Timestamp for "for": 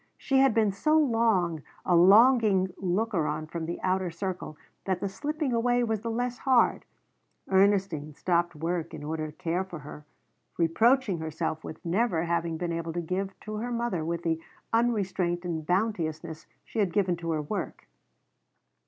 9.63-9.77